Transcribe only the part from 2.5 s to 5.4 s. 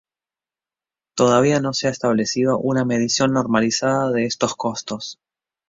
una medición normalizada de estos costos.